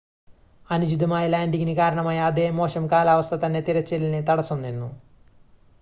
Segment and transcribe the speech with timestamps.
[0.69, 4.89] അനുചിതമായ ലാൻഡിംങിന് കാരണമായ അതേ മോശം കാലാവസ്ഥ തന്നെ തിരച്ചിലിന് തടസ്സം നിന്നു